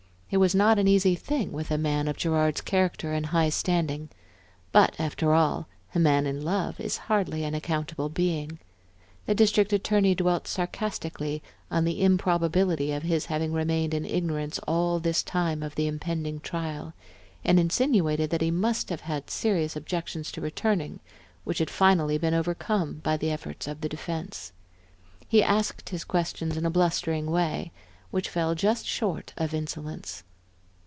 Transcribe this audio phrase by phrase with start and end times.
[0.33, 4.07] It was not an easy thing with a man of Gerard's character and high standing;
[4.71, 8.57] but after all, a man in love is hardly an accountable being.
[9.25, 15.01] The District Attorney dwelt sarcastically on the improbability of his having remained in ignorance all
[15.01, 16.93] this time of the impending trial,
[17.43, 21.01] and insinuated that he must have had serious objections to returning,
[21.43, 24.53] which had been finally overcome by the efforts of the defense.
[25.27, 27.73] He asked his questions in a blustering way,
[28.11, 30.21] which fell just short of insolence.